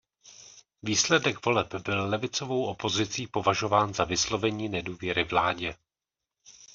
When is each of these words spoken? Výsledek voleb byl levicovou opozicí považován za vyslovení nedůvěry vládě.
Výsledek 0.83 1.45
voleb 1.45 1.73
byl 1.75 2.05
levicovou 2.09 2.65
opozicí 2.65 3.27
považován 3.27 3.93
za 3.93 4.03
vyslovení 4.03 4.69
nedůvěry 4.69 5.23
vládě. 5.23 5.75